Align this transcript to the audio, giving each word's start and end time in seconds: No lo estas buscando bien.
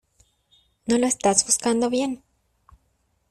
No 0.87 0.97
lo 0.97 1.05
estas 1.05 1.45
buscando 1.45 1.91
bien. 1.91 2.23